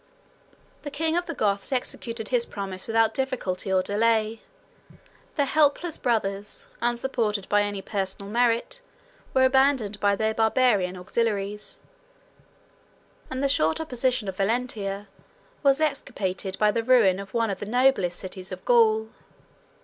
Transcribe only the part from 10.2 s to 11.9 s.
Barbarian auxiliaries;